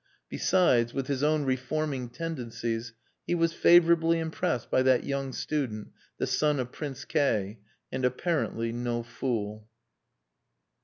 [0.29, 2.93] Besides (with his own reforming tendencies)
[3.27, 7.59] he was favourably impressed by that young student, the son of Prince K,
[7.91, 9.67] and apparently no fool.